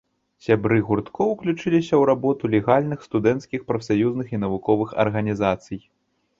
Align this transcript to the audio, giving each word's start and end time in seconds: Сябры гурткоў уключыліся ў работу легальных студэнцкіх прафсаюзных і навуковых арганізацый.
Сябры 0.45 0.77
гурткоў 0.87 1.27
уключыліся 1.33 1.87
ў 1.97 2.01
работу 2.11 2.43
легальных 2.55 3.05
студэнцкіх 3.09 3.69
прафсаюзных 3.71 4.27
і 4.37 4.43
навуковых 4.47 4.99
арганізацый. 5.07 5.79